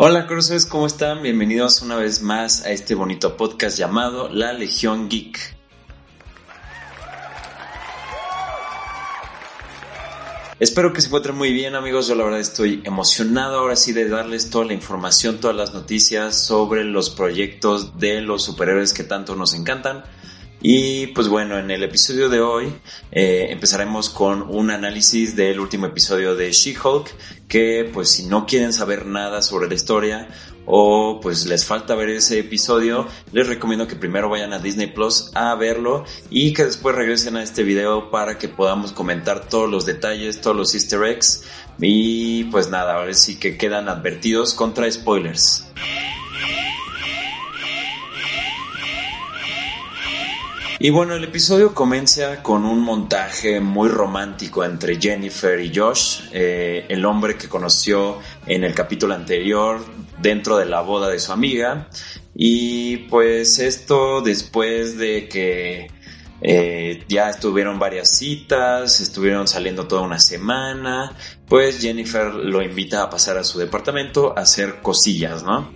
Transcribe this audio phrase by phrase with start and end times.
[0.00, 1.24] Hola cruces, ¿cómo están?
[1.24, 5.56] Bienvenidos una vez más a este bonito podcast llamado La Legión Geek.
[10.60, 14.08] Espero que se encuentren muy bien amigos, yo la verdad estoy emocionado ahora sí de
[14.08, 19.34] darles toda la información, todas las noticias sobre los proyectos de los superhéroes que tanto
[19.34, 20.04] nos encantan.
[20.60, 22.72] Y pues bueno, en el episodio de hoy
[23.12, 27.08] eh, empezaremos con un análisis del último episodio de She-Hulk,
[27.46, 30.28] que pues si no quieren saber nada sobre la historia
[30.66, 35.30] o pues les falta ver ese episodio, les recomiendo que primero vayan a Disney Plus
[35.34, 39.86] a verlo y que después regresen a este video para que podamos comentar todos los
[39.86, 41.44] detalles, todos los easter eggs
[41.78, 45.64] y pues nada, ahora sí que quedan advertidos contra spoilers.
[50.80, 56.86] Y bueno, el episodio comienza con un montaje muy romántico entre Jennifer y Josh, eh,
[56.88, 59.84] el hombre que conoció en el capítulo anterior
[60.22, 61.88] dentro de la boda de su amiga.
[62.32, 65.90] Y pues esto después de que
[66.42, 71.12] eh, ya estuvieron varias citas, estuvieron saliendo toda una semana,
[71.48, 75.72] pues Jennifer lo invita a pasar a su departamento a hacer cosillas, ¿no?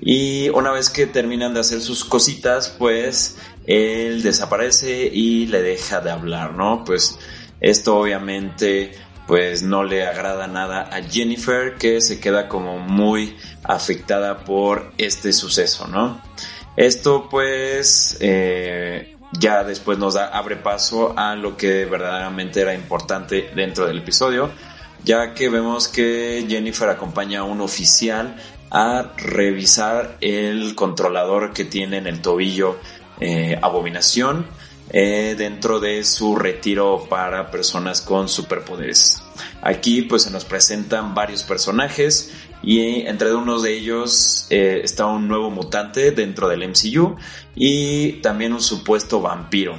[0.00, 6.00] Y una vez que terminan de hacer sus cositas, pues él desaparece y le deja
[6.00, 6.84] de hablar, ¿no?
[6.84, 7.18] Pues
[7.60, 8.92] esto obviamente
[9.26, 15.32] pues no le agrada nada a Jennifer que se queda como muy afectada por este
[15.32, 16.20] suceso, ¿no?
[16.76, 23.50] Esto pues eh, ya después nos da, abre paso a lo que verdaderamente era importante
[23.54, 24.50] dentro del episodio,
[25.04, 28.34] ya que vemos que Jennifer acompaña a un oficial
[28.70, 32.78] a revisar el controlador que tiene en el tobillo
[33.20, 34.46] eh, Abominación
[34.92, 39.22] eh, dentro de su retiro para personas con superpoderes.
[39.62, 42.32] Aquí pues se nos presentan varios personajes
[42.62, 47.16] y entre unos de ellos eh, está un nuevo mutante dentro del MCU
[47.54, 49.76] y también un supuesto vampiro.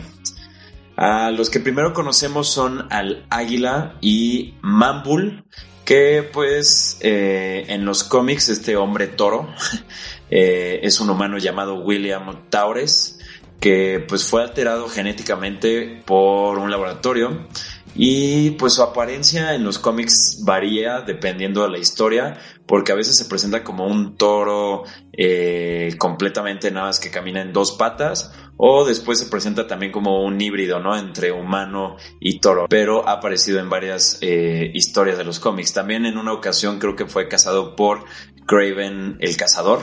[0.96, 5.44] A los que primero conocemos son al Águila y Mambul,
[5.92, 9.50] que pues en los cómics este hombre toro
[10.30, 13.20] es un humano llamado William Taures
[13.60, 17.48] que pues fue alterado genéticamente por un laboratorio.
[17.94, 23.18] Y pues su apariencia en los cómics varía dependiendo de la historia porque a veces
[23.18, 28.34] se presenta como un toro eh, completamente nada más que camina en dos patas
[28.64, 33.14] o después se presenta también como un híbrido no entre humano y toro pero ha
[33.14, 35.74] aparecido en varias eh, historias de los cómics.
[35.74, 38.06] También en una ocasión creo que fue cazado por
[38.46, 39.80] Craven el cazador.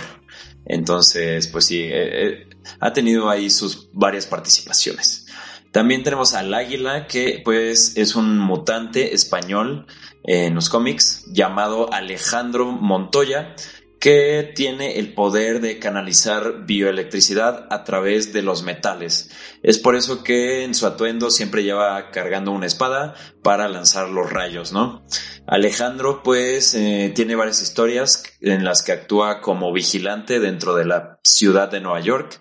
[0.65, 5.27] Entonces pues sí eh, ha tenido ahí sus varias participaciones.
[5.73, 9.87] También tenemos al águila, que pues es un mutante español
[10.25, 13.55] en los cómics llamado Alejandro Montoya,
[14.01, 19.31] que tiene el poder de canalizar bioelectricidad a través de los metales.
[19.63, 24.31] Es por eso que en su atuendo siempre lleva cargando una espada para lanzar los
[24.31, 25.05] rayos, ¿no?
[25.47, 31.19] Alejandro pues eh, tiene varias historias en las que actúa como vigilante dentro de la
[31.25, 32.41] ciudad de Nueva York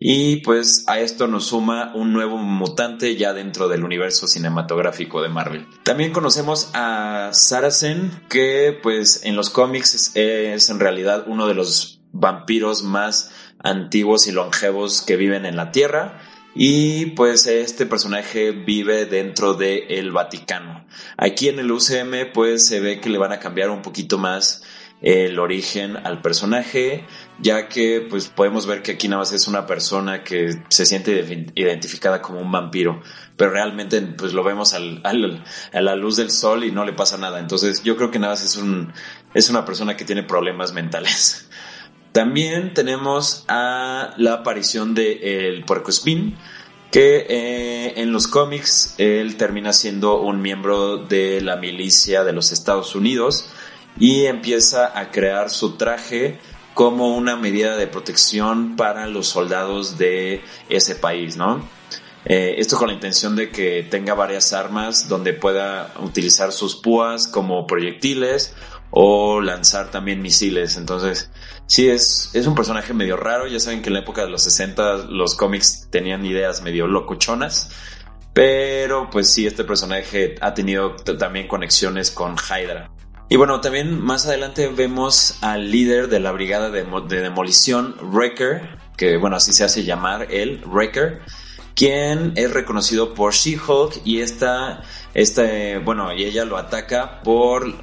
[0.00, 5.28] y pues a esto nos suma un nuevo mutante ya dentro del universo cinematográfico de
[5.28, 5.66] Marvel.
[5.82, 12.00] También conocemos a Saracen, que pues en los cómics es, en realidad uno de los
[12.12, 16.20] vampiros más antiguos y longevos que viven en la Tierra.
[16.54, 20.86] Y pues este personaje vive dentro del el Vaticano.
[21.16, 24.62] Aquí en el UCM pues se ve que le van a cambiar un poquito más
[25.00, 27.04] el origen al personaje,
[27.40, 31.50] ya que pues podemos ver que aquí nada más es una persona que se siente
[31.54, 33.00] identificada como un vampiro,
[33.36, 37.38] pero realmente pues lo vemos a la luz del sol y no le pasa nada.
[37.38, 38.58] Entonces yo creo que nada más
[39.34, 41.48] es una persona que tiene problemas mentales.
[42.12, 46.36] También tenemos a la aparición de el Puerco Spin,
[46.90, 52.50] que eh, en los cómics él termina siendo un miembro de la milicia de los
[52.50, 53.50] Estados Unidos,
[53.98, 56.38] y empieza a crear su traje
[56.74, 61.60] como una medida de protección para los soldados de ese país, ¿no?
[62.24, 67.26] Eh, esto con la intención de que tenga varias armas donde pueda utilizar sus púas
[67.26, 68.54] como proyectiles
[68.90, 70.76] o lanzar también misiles.
[70.76, 71.30] Entonces,
[71.66, 73.46] sí, es, es un personaje medio raro.
[73.46, 77.70] Ya saben que en la época de los 60 los cómics tenían ideas medio locochonas.
[78.34, 82.90] Pero pues sí, este personaje ha tenido también conexiones con Hydra.
[83.30, 86.84] Y bueno, también más adelante vemos al líder de la brigada de,
[87.20, 91.20] demolición, Wrecker, que bueno, así se hace llamar él, Wrecker,
[91.74, 94.82] quien es reconocido por She-Hulk y esta
[95.18, 97.74] Este, bueno, y ella lo ataca por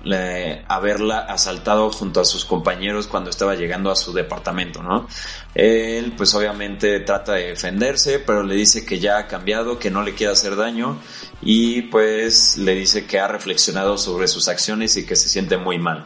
[0.70, 5.10] haberla asaltado junto a sus compañeros cuando estaba llegando a su departamento, ¿no?
[5.54, 10.02] Él, pues obviamente trata de defenderse, pero le dice que ya ha cambiado, que no
[10.02, 10.98] le quiere hacer daño
[11.42, 15.78] y pues le dice que ha reflexionado sobre sus acciones y que se siente muy
[15.78, 16.06] mal.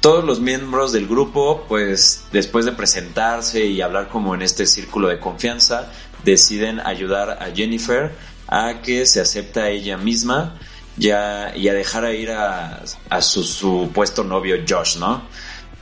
[0.00, 5.08] Todos los miembros del grupo, pues después de presentarse y hablar como en este círculo
[5.08, 5.90] de confianza,
[6.22, 8.12] deciden ayudar a Jennifer
[8.48, 10.58] a que se acepta a ella misma
[10.96, 15.22] ya, y a dejar a ir a, a su supuesto novio Josh, ¿no?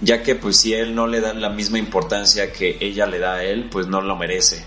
[0.01, 3.37] Ya que pues si él no le da la misma importancia que ella le da
[3.37, 4.67] a él, pues no lo merece.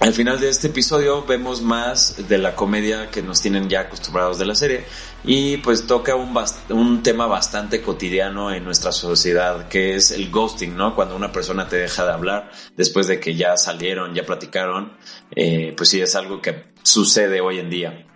[0.00, 4.38] Al final de este episodio vemos más de la comedia que nos tienen ya acostumbrados
[4.38, 4.84] de la serie
[5.24, 10.94] y pues toca un, tema bastante cotidiano en nuestra sociedad que es el ghosting, ¿no?
[10.94, 14.92] Cuando una persona te deja de hablar después de que ya salieron, ya platicaron,
[15.34, 18.06] eh, pues sí es algo que sucede hoy en día.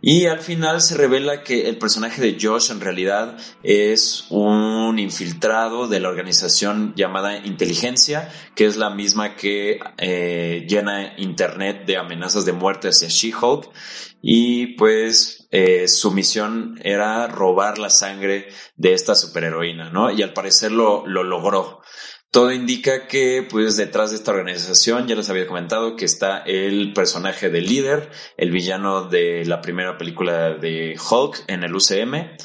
[0.00, 5.88] Y al final se revela que el personaje de Josh en realidad es un infiltrado
[5.88, 12.44] de la organización llamada Inteligencia, que es la misma que eh, llena Internet de amenazas
[12.44, 13.70] de muerte hacia She-Hulk.
[14.22, 20.12] Y pues eh, su misión era robar la sangre de esta superheroína, ¿no?
[20.12, 21.77] Y al parecer lo, lo logró.
[22.30, 26.92] Todo indica que, pues, detrás de esta organización, ya les había comentado, que está el
[26.92, 32.36] personaje del líder, el villano de la primera película de Hulk en el UCM.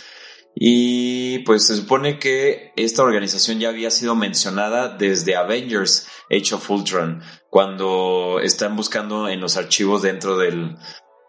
[0.56, 6.70] Y pues se supone que esta organización ya había sido mencionada desde Avengers Age of
[6.70, 10.78] Ultron, cuando están buscando en los archivos dentro del,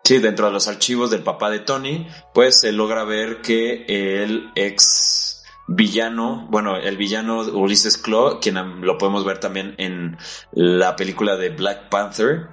[0.04, 4.50] sí, dentro de los archivos del papá de Tony, pues se logra ver que el
[4.54, 5.33] ex
[5.66, 10.18] villano, bueno, el villano Ulysses Claw, quien lo podemos ver también en
[10.52, 12.48] la película de Black Panther,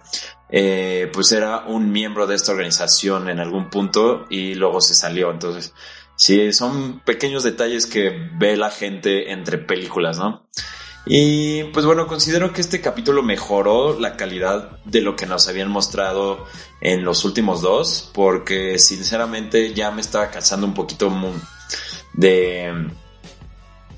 [0.49, 5.31] eh, pues era un miembro de esta organización en algún punto y luego se salió.
[5.31, 5.73] Entonces,
[6.15, 10.47] sí, son pequeños detalles que ve la gente entre películas, ¿no?
[11.05, 15.69] Y pues bueno, considero que este capítulo mejoró la calidad de lo que nos habían
[15.69, 16.45] mostrado
[16.79, 21.11] en los últimos dos, porque sinceramente ya me estaba cansando un poquito
[22.13, 22.91] de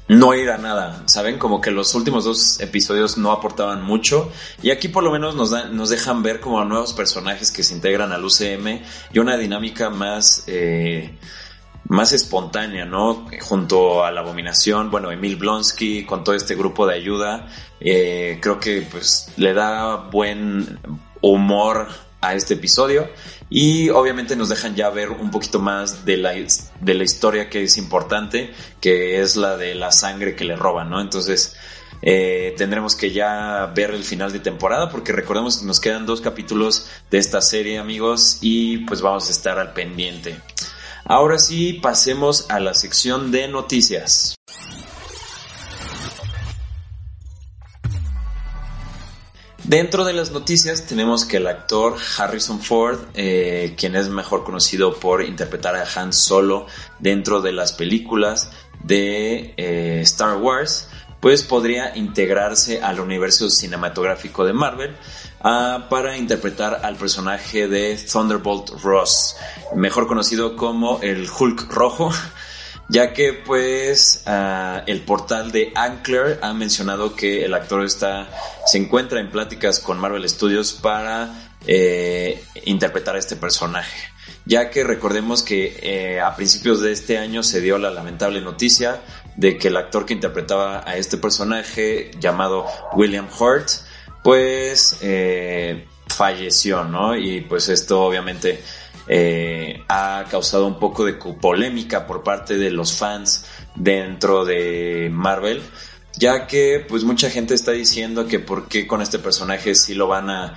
[0.07, 1.37] no ir a nada, ¿saben?
[1.37, 5.51] Como que los últimos dos episodios no aportaban mucho y aquí por lo menos nos,
[5.71, 8.81] nos dejan ver como a nuevos personajes que se integran al UCM
[9.13, 11.17] y una dinámica más, eh,
[11.85, 13.25] más espontánea, ¿no?
[13.41, 17.47] Junto a la abominación, bueno, Emil Blonsky con todo este grupo de ayuda,
[17.79, 20.79] eh, creo que pues le da buen
[21.21, 21.87] humor
[22.23, 23.09] a este episodio
[23.49, 27.63] y obviamente nos dejan ya ver un poquito más de la, de la historia que
[27.63, 31.01] es importante, que es la de la sangre que le roban, ¿no?
[31.01, 31.55] Entonces
[32.01, 36.21] eh, tendremos que ya ver el final de temporada porque recordemos que nos quedan dos
[36.21, 40.39] capítulos de esta serie amigos y pues vamos a estar al pendiente.
[41.05, 44.35] Ahora sí, pasemos a la sección de noticias.
[49.63, 54.93] Dentro de las noticias tenemos que el actor Harrison Ford, eh, quien es mejor conocido
[54.99, 56.67] por interpretar a Han Solo
[56.99, 58.51] dentro de las películas
[58.83, 60.89] de eh, Star Wars,
[61.21, 64.97] pues podría integrarse al universo cinematográfico de Marvel
[65.39, 69.37] ah, para interpretar al personaje de Thunderbolt Ross,
[69.73, 72.11] mejor conocido como el Hulk rojo
[72.93, 78.29] ya que pues ah, el portal de Ankler ha mencionado que el actor está
[78.67, 83.97] se encuentra en pláticas con Marvel Studios para eh, interpretar a este personaje.
[84.45, 89.01] Ya que recordemos que eh, a principios de este año se dio la lamentable noticia
[89.37, 93.69] de que el actor que interpretaba a este personaje llamado William Hurt
[94.23, 97.15] pues eh, falleció, ¿no?
[97.15, 98.61] Y pues esto obviamente
[99.07, 103.45] eh, ha causado un poco de polémica por parte de los fans
[103.75, 105.61] dentro de Marvel,
[106.17, 110.07] ya que pues mucha gente está diciendo que por qué con este personaje sí lo
[110.07, 110.55] van a,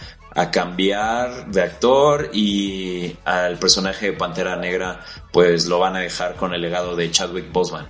[0.52, 5.00] cambiar de actor y al personaje de Pantera Negra
[5.32, 7.88] pues lo van a dejar con el legado de Chadwick Boseman.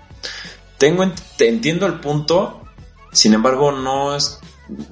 [0.78, 1.04] Tengo
[1.40, 2.62] entiendo el punto,
[3.10, 4.38] sin embargo no es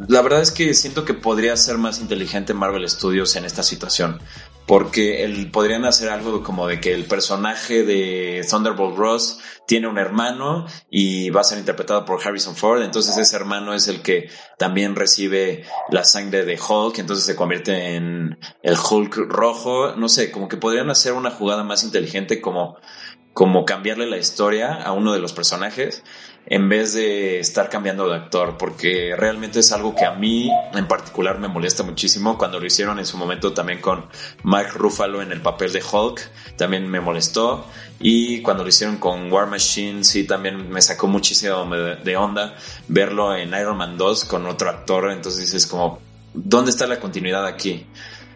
[0.08, 4.20] la verdad es que siento que podría ser más inteligente Marvel Studios en esta situación
[4.66, 9.98] porque el, podrían hacer algo como de que el personaje de Thunderbolt Ross tiene un
[9.98, 14.30] hermano y va a ser interpretado por Harrison Ford, entonces ese hermano es el que
[14.58, 20.30] también recibe la sangre de Hulk, entonces se convierte en el Hulk rojo, no sé,
[20.30, 22.76] como que podrían hacer una jugada más inteligente como
[23.34, 26.04] como cambiarle la historia a uno de los personajes
[26.46, 30.86] en vez de estar cambiando de actor, porque realmente es algo que a mí en
[30.86, 32.36] particular me molesta muchísimo.
[32.36, 34.06] Cuando lo hicieron en su momento también con
[34.42, 36.20] Mike Ruffalo en el papel de Hulk,
[36.56, 37.66] también me molestó.
[37.98, 42.56] Y cuando lo hicieron con War Machine, sí, también me sacó muchísimo de onda
[42.88, 45.10] verlo en Iron Man 2 con otro actor.
[45.12, 46.00] Entonces es como,
[46.34, 47.86] ¿dónde está la continuidad aquí?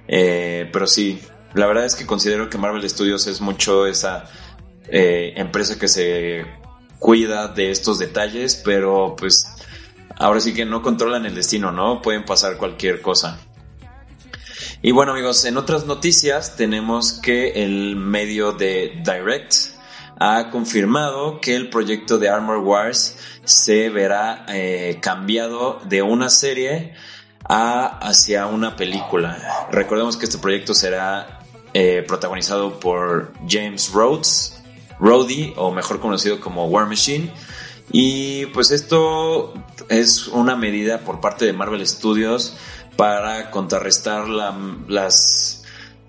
[0.06, 1.20] Eh, pero sí,
[1.52, 4.24] la verdad es que considero que Marvel Studios es mucho esa
[4.88, 6.46] eh, empresa que se
[6.98, 9.46] cuida de estos detalles, pero pues
[10.16, 12.02] ahora sí que no controlan el destino, ¿no?
[12.02, 13.38] Pueden pasar cualquier cosa.
[14.82, 19.54] Y bueno amigos, en otras noticias tenemos que el medio de Direct
[20.20, 26.94] ha confirmado que el proyecto de Armor Wars se verá eh, cambiado de una serie
[27.48, 29.66] a hacia una película.
[29.70, 31.40] Recordemos que este proyecto será
[31.72, 34.62] eh, protagonizado por James Rhodes,
[35.00, 37.32] Rhodey, o mejor conocido como War Machine.
[37.90, 39.54] Y pues esto
[39.88, 42.56] es una medida por parte de Marvel Studios
[42.96, 45.57] para contrarrestar las,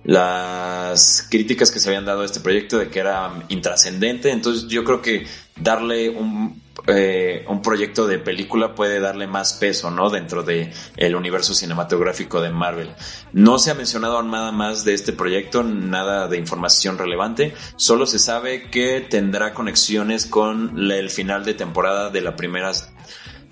[0.04, 4.32] las críticas que se habían dado a este proyecto de que era intrascendente.
[4.32, 5.26] Entonces yo creo que
[5.56, 10.10] darle un eh, un proyecto de película puede darle más peso, ¿no?
[10.10, 12.90] Dentro de el universo cinematográfico de Marvel.
[13.34, 17.54] No se ha mencionado nada más de este proyecto, nada de información relevante.
[17.76, 22.72] Solo se sabe que tendrá conexiones con el final de temporada de la primera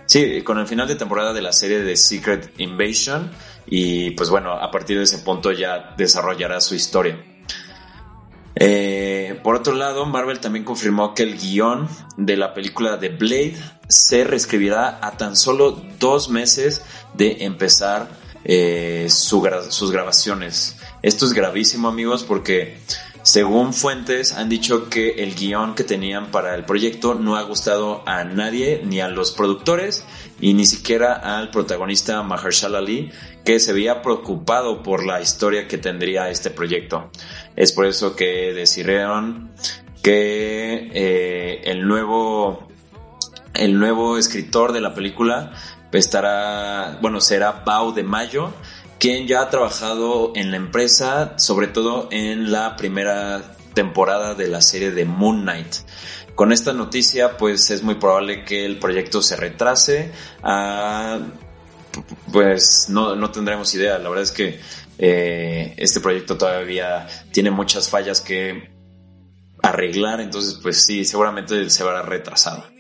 [0.08, 3.30] Sí, con el final de temporada de la serie de Secret Invasion
[3.66, 7.22] y pues bueno, a partir de ese punto ya desarrollará su historia.
[8.56, 13.56] Eh, por otro lado, Marvel también confirmó que el guion de la película de Blade
[13.90, 16.82] se reescribirá a tan solo dos meses
[17.14, 18.08] de empezar
[18.46, 20.78] eh, sus grabaciones.
[21.04, 22.80] Esto es gravísimo amigos porque
[23.28, 28.02] según fuentes han dicho que el guion que tenían para el proyecto no ha gustado
[28.06, 30.06] a nadie, ni a los productores
[30.40, 33.12] y ni siquiera al protagonista Mahershala Ali,
[33.44, 37.12] que se había preocupado por la historia que tendría este proyecto.
[37.58, 39.52] Es por eso que decidieron
[40.02, 42.70] que eh, el nuevo
[43.56, 45.52] el nuevo escritor de la película
[45.92, 48.54] estará, bueno, será Pau de Mayo,
[49.00, 54.62] quien ya ha trabajado en la empresa, sobre todo en la primera temporada de la
[54.62, 55.76] serie de Moon Knight.
[56.36, 60.12] Con esta noticia, pues es muy probable que el proyecto se retrase.
[60.44, 61.20] Ah,
[62.32, 63.98] pues no, no tendremos idea.
[63.98, 64.60] La verdad es que
[64.98, 68.72] eh, este proyecto todavía tiene muchas fallas que
[69.62, 72.77] arreglar, entonces pues sí, seguramente se verá retrasado.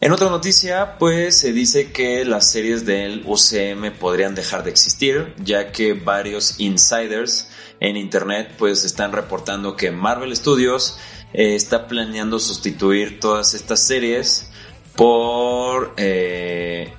[0.00, 5.34] En otra noticia, pues se dice que las series del UCM podrían dejar de existir,
[5.42, 7.48] ya que varios insiders
[7.80, 10.98] en internet pues están reportando que Marvel Studios
[11.32, 14.48] eh, está planeando sustituir todas estas series
[14.94, 16.92] por eh,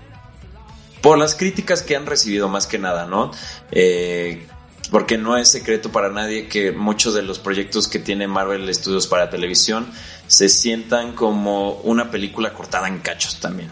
[1.01, 3.31] por las críticas que han recibido más que nada, ¿no?
[3.71, 4.45] Eh,
[4.91, 9.07] porque no es secreto para nadie que muchos de los proyectos que tiene Marvel Studios
[9.07, 9.91] para televisión
[10.27, 13.69] se sientan como una película cortada en cachos también.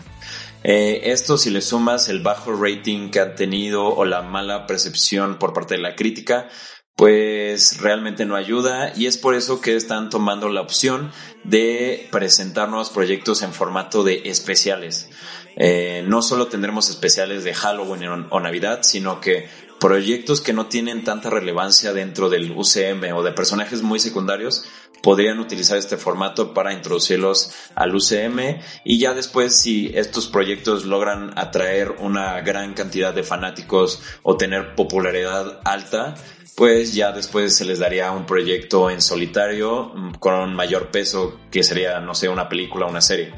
[0.63, 5.39] Eh, esto si le sumas el bajo rating que han tenido o la mala percepción
[5.39, 6.49] por parte de la crítica,
[6.95, 11.11] pues realmente no ayuda y es por eso que están tomando la opción
[11.43, 15.09] de presentar nuevos proyectos en formato de especiales.
[15.55, 19.47] Eh, no solo tendremos especiales de Halloween o Navidad, sino que
[19.79, 24.65] proyectos que no tienen tanta relevancia dentro del UCM o de personajes muy secundarios
[25.01, 31.37] podrían utilizar este formato para introducirlos al UCM y ya después si estos proyectos logran
[31.37, 36.15] atraer una gran cantidad de fanáticos o tener popularidad alta,
[36.55, 41.61] pues ya después se les daría un proyecto en solitario mm, con mayor peso que
[41.61, 43.31] sería, no sé, una película o una serie.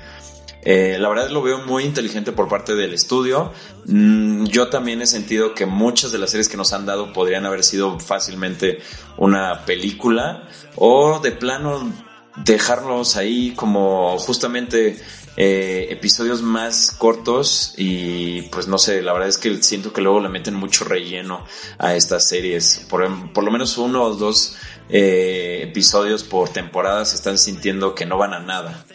[0.61, 3.53] Eh, la verdad lo veo muy inteligente por parte del estudio.
[3.85, 7.45] Mm, yo también he sentido que muchas de las series que nos han dado podrían
[7.45, 8.79] haber sido fácilmente
[9.17, 11.91] una película o de plano
[12.43, 14.97] dejarlos ahí como justamente
[15.37, 20.19] eh, episodios más cortos y pues no sé, la verdad es que siento que luego
[20.19, 21.45] le meten mucho relleno
[21.77, 22.85] a estas series.
[22.89, 24.57] Por, por lo menos uno o dos
[24.89, 28.85] eh, episodios por temporada se están sintiendo que no van a nada.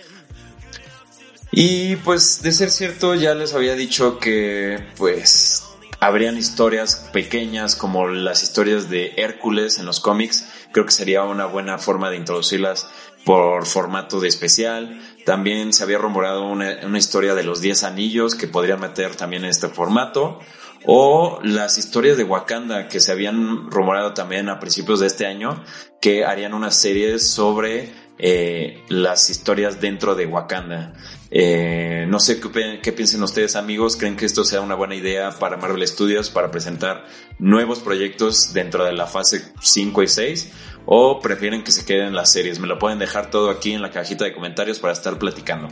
[1.57, 5.63] Y pues de ser cierto ya les había dicho que pues
[6.01, 10.49] habrían historias pequeñas como las historias de Hércules en los cómics.
[10.73, 12.89] Creo que sería una buena forma de introducirlas
[13.25, 15.01] por formato de especial.
[15.25, 19.45] También se había rumorado una, una historia de los 10 anillos que podrían meter también
[19.45, 20.41] en este formato.
[20.87, 25.63] O las historias de Wakanda que se habían rumorado también a principios de este año
[26.01, 30.93] que harían una serie sobre eh, las historias dentro de Wakanda.
[31.33, 35.33] Eh, no sé qué, qué, piensen ustedes amigos, ¿creen que esto sea una buena idea
[35.33, 37.07] para Marvel Studios para presentar
[37.41, 40.53] nuevos proyectos dentro de la fase 5 y 6?
[40.87, 42.61] ¿O prefieren que se queden las series?
[42.61, 45.69] Me lo pueden dejar todo aquí en la cajita de comentarios para estar platicando.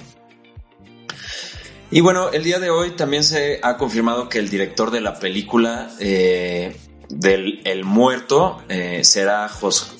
[1.93, 5.21] Y bueno, el día de hoy también se ha confirmado que el director de la
[5.21, 6.77] película eh,
[7.09, 8.63] del El Muerto
[9.03, 9.49] será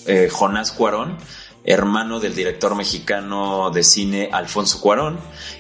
[0.07, 1.19] eh, Jonás Cuarón,
[1.64, 5.19] hermano del director mexicano de cine Alfonso Cuarón.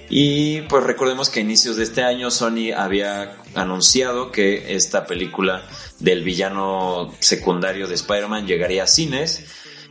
[0.08, 5.62] Y pues recordemos que a inicios de este año Sony había anunciado que esta película
[6.00, 9.46] del villano secundario de Spider-Man llegaría a cines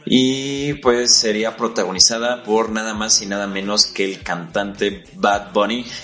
[0.05, 5.85] y pues sería protagonizada por nada más y nada menos que el cantante Bad Bunny.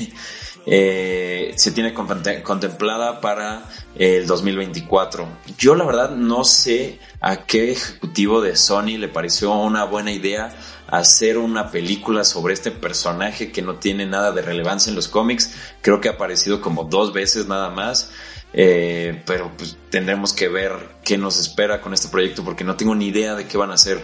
[0.69, 3.63] Eh, se tiene contemplada para
[3.95, 5.25] el 2024.
[5.57, 10.53] Yo la verdad no sé a qué ejecutivo de Sony le pareció una buena idea
[10.87, 15.53] hacer una película sobre este personaje que no tiene nada de relevancia en los cómics.
[15.81, 18.11] Creo que ha aparecido como dos veces nada más.
[18.53, 20.71] Eh, pero pues tendremos que ver
[21.03, 23.75] qué nos espera con este proyecto porque no tengo ni idea de qué van a
[23.75, 24.03] hacer.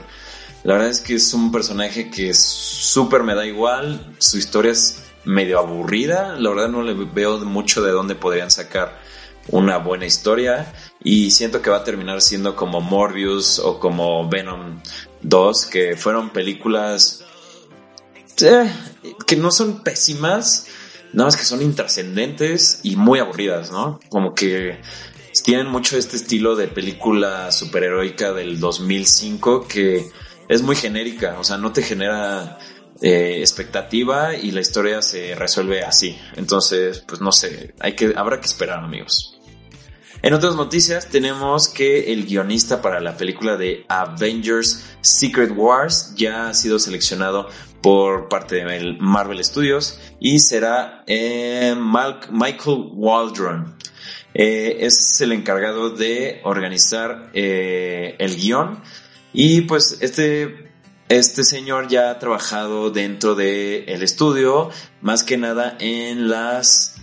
[0.63, 5.03] La verdad es que es un personaje que súper me da igual, su historia es
[5.25, 8.99] medio aburrida, la verdad no le veo mucho de dónde podrían sacar
[9.49, 14.79] una buena historia y siento que va a terminar siendo como Morbius o como Venom
[15.21, 17.23] 2, que fueron películas
[18.41, 18.71] eh,
[19.27, 20.67] que no son pésimas,
[21.11, 23.99] nada más que son intrascendentes y muy aburridas, ¿no?
[24.09, 24.79] Como que
[25.43, 30.09] tienen mucho este estilo de película superheroica del 2005 que
[30.47, 32.59] es muy genérica, o sea, no te genera
[33.01, 36.17] eh, expectativa y la historia se resuelve así.
[36.35, 39.39] Entonces, pues no sé, hay que, habrá que esperar, amigos.
[40.21, 46.47] En otras noticias tenemos que el guionista para la película de Avengers Secret Wars ya
[46.47, 47.49] ha sido seleccionado
[47.81, 53.75] por parte de Marvel Studios y será eh, Michael Waldron.
[54.33, 58.81] Eh, es el encargado de organizar el guion
[59.33, 60.72] y pues este
[61.09, 64.69] este señor ya ha trabajado dentro del el estudio,
[65.01, 66.95] más que nada en las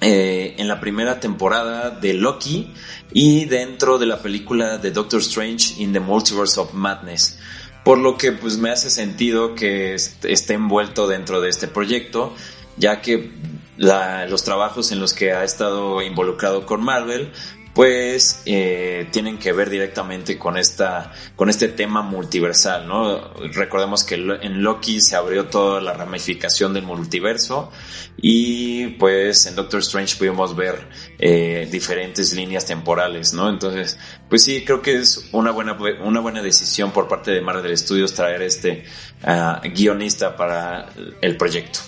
[0.00, 2.74] eh, en la primera temporada de Loki
[3.12, 7.38] y dentro de la película de Doctor Strange in the Multiverse of Madness.
[7.84, 12.34] Por lo que pues me hace sentido que esté envuelto dentro de este proyecto,
[12.76, 13.30] ya que
[13.78, 17.32] los trabajos en los que ha estado involucrado con Marvel
[17.74, 24.14] pues eh, tienen que ver directamente con esta con este tema multiversal no recordemos que
[24.14, 27.72] en Loki se abrió toda la ramificación del multiverso
[28.16, 34.64] y pues en Doctor Strange pudimos ver eh, diferentes líneas temporales no entonces pues sí
[34.64, 38.84] creo que es una buena una buena decisión por parte de Marvel Studios traer este
[39.22, 40.88] uh, guionista para
[41.20, 41.80] el proyecto.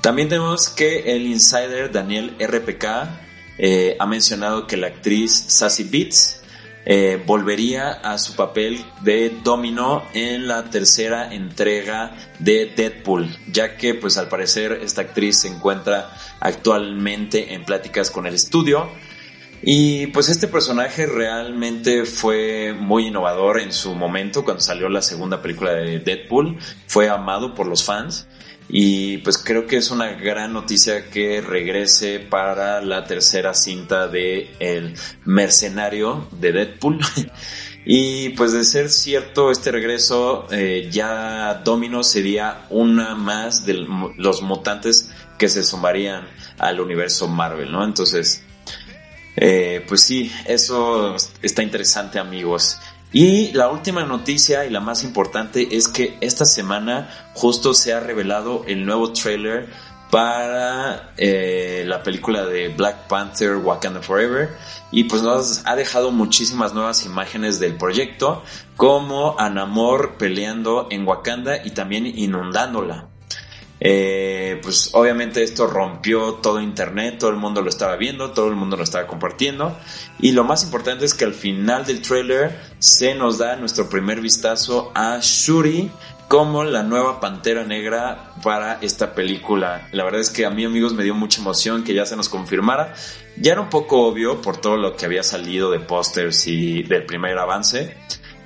[0.00, 3.31] También tenemos que el insider Daniel RPK
[3.64, 6.42] eh, ha mencionado que la actriz Sassy Beats
[6.84, 13.94] eh, volvería a su papel de Domino en la tercera entrega de Deadpool, ya que
[13.94, 18.90] pues al parecer esta actriz se encuentra actualmente en pláticas con el estudio.
[19.62, 25.40] Y pues este personaje realmente fue muy innovador en su momento cuando salió la segunda
[25.40, 28.26] película de Deadpool, fue amado por los fans
[28.68, 34.54] y pues creo que es una gran noticia que regrese para la tercera cinta de
[34.60, 34.94] El
[35.24, 37.00] Mercenario de Deadpool.
[37.84, 43.74] y pues de ser cierto este regreso, eh, ya Domino sería una más de
[44.16, 47.84] los mutantes que se sumarían al universo Marvel, ¿no?
[47.84, 48.44] Entonces,
[49.36, 52.78] eh, pues sí, eso está interesante amigos.
[53.12, 58.00] Y la última noticia y la más importante es que esta semana justo se ha
[58.00, 59.68] revelado el nuevo trailer
[60.10, 64.50] para eh, la película de Black Panther Wakanda Forever
[64.90, 68.42] y pues nos ha dejado muchísimas nuevas imágenes del proyecto
[68.76, 73.11] como Anamor peleando en Wakanda y también inundándola.
[73.84, 78.54] Eh, pues obviamente esto rompió todo internet, todo el mundo lo estaba viendo, todo el
[78.54, 79.76] mundo lo estaba compartiendo.
[80.20, 84.20] Y lo más importante es que al final del trailer se nos da nuestro primer
[84.20, 85.90] vistazo a Shuri
[86.28, 89.88] como la nueva pantera negra para esta película.
[89.90, 92.28] La verdad es que a mí amigos me dio mucha emoción que ya se nos
[92.28, 92.94] confirmara.
[93.36, 97.04] Ya era un poco obvio por todo lo que había salido de pósters y del
[97.04, 97.96] primer avance.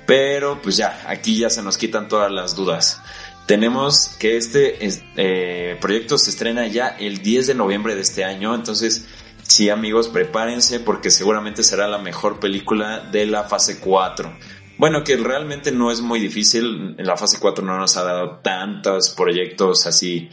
[0.07, 3.01] Pero pues ya, aquí ya se nos quitan todas las dudas
[3.47, 4.77] tenemos que este
[5.15, 9.07] eh, proyecto se estrena ya el 10 de noviembre de este año, entonces
[9.41, 14.37] sí amigos, prepárense porque seguramente será la mejor película de la fase 4.
[14.77, 16.95] bueno, que realmente no es muy difícil.
[16.97, 20.29] La fase 4 no nos ha dado tantos proyectos así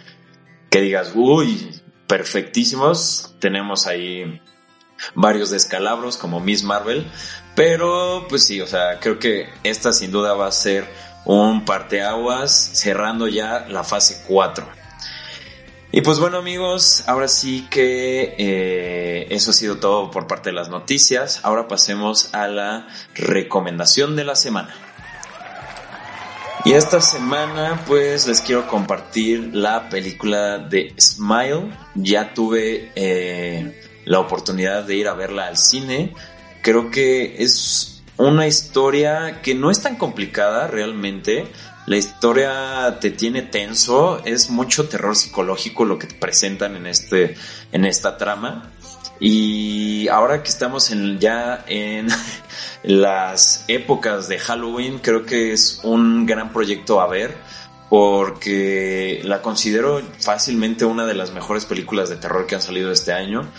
[0.69, 3.37] que digas, uy, perfectísimos.
[3.39, 4.41] Tenemos ahí
[5.15, 7.07] varios descalabros como Miss Marvel,
[7.55, 10.87] pero pues sí, o sea, creo que esta sin duda va a ser
[11.25, 14.67] un parteaguas cerrando ya la fase 4.
[15.97, 20.57] Y pues bueno amigos, ahora sí que eh, eso ha sido todo por parte de
[20.57, 21.39] las noticias.
[21.45, 24.75] Ahora pasemos a la recomendación de la semana.
[26.65, 31.71] Y esta semana pues les quiero compartir la película de Smile.
[31.95, 36.13] Ya tuve eh, la oportunidad de ir a verla al cine.
[36.65, 41.47] Creo que es una historia que no es tan complicada realmente.
[41.85, 47.37] La historia te tiene tenso, es mucho terror psicológico lo que te presentan en este
[47.71, 48.71] en esta trama.
[49.21, 52.09] Y ahora que estamos en, ya en
[52.83, 57.37] las épocas de Halloween, creo que es un gran proyecto a ver
[57.91, 63.13] porque la considero fácilmente una de las mejores películas de terror que han salido este
[63.13, 63.51] año.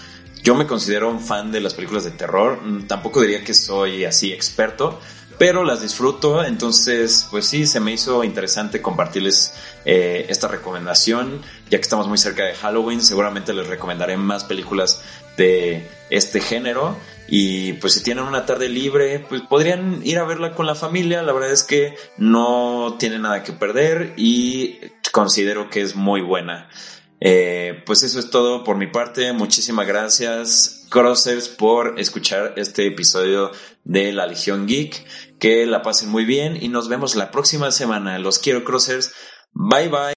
[0.45, 4.31] Yo me considero un fan de las películas de terror, tampoco diría que soy así
[4.31, 4.99] experto,
[5.39, 9.55] pero las disfruto, entonces pues sí, se me hizo interesante compartirles
[9.85, 15.01] eh, esta recomendación, ya que estamos muy cerca de Halloween, seguramente les recomendaré más películas
[15.35, 16.95] de este género
[17.27, 21.23] y pues si tienen una tarde libre, pues podrían ir a verla con la familia,
[21.23, 24.77] la verdad es que no tiene nada que perder y
[25.11, 26.69] considero que es muy buena.
[27.19, 29.31] Eh, pues eso es todo por mi parte.
[29.33, 33.51] Muchísimas gracias, Crossers, por escuchar este episodio
[33.83, 35.05] de La Legión Geek.
[35.39, 38.19] Que la pasen muy bien y nos vemos la próxima semana.
[38.19, 39.13] Los quiero, Crossers.
[39.53, 40.13] Bye bye.